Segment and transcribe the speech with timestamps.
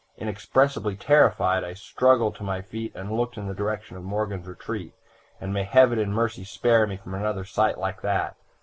[0.17, 4.95] Inexpressibly terrified, I struggled to my feet and looked in the direction of Morgan's retreat;
[5.39, 8.35] and may heaven in mercy spare me from another sight like that!